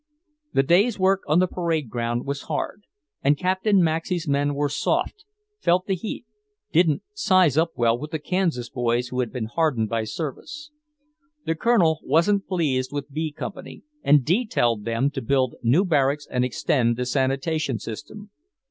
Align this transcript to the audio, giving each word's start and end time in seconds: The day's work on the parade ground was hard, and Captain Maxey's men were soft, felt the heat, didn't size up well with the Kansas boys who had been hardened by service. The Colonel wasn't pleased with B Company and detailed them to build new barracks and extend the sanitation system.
The 0.53 0.63
day's 0.63 0.97
work 0.97 1.21
on 1.27 1.37
the 1.37 1.47
parade 1.47 1.87
ground 1.91 2.25
was 2.25 2.41
hard, 2.49 2.85
and 3.21 3.37
Captain 3.37 3.83
Maxey's 3.83 4.27
men 4.27 4.55
were 4.55 4.67
soft, 4.67 5.25
felt 5.59 5.85
the 5.85 5.93
heat, 5.93 6.25
didn't 6.71 7.03
size 7.13 7.55
up 7.55 7.73
well 7.75 7.99
with 7.99 8.09
the 8.09 8.17
Kansas 8.17 8.67
boys 8.67 9.09
who 9.09 9.19
had 9.19 9.31
been 9.31 9.45
hardened 9.45 9.89
by 9.89 10.05
service. 10.05 10.71
The 11.45 11.53
Colonel 11.53 11.99
wasn't 12.01 12.47
pleased 12.47 12.91
with 12.91 13.11
B 13.13 13.31
Company 13.31 13.83
and 14.01 14.25
detailed 14.25 14.85
them 14.85 15.11
to 15.11 15.21
build 15.21 15.53
new 15.61 15.85
barracks 15.85 16.25
and 16.31 16.43
extend 16.43 16.97
the 16.97 17.05
sanitation 17.05 17.77
system. 17.77 18.31